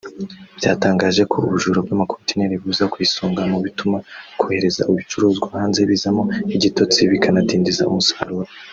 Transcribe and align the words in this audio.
batangaje 0.63 1.21
ko 1.31 1.35
ubujura 1.45 1.79
bw’amakontineri 1.85 2.55
buza 2.63 2.83
ku 2.91 2.97
isonga 3.05 3.41
mu 3.51 3.57
bituma 3.65 3.97
koherereza 4.39 4.81
ibicuruzwa 4.91 5.45
hanze 5.55 5.79
bizamo 5.89 6.23
igitotsi 6.55 6.99
bikanadindiza 7.11 7.83
umusaruro 7.91 8.49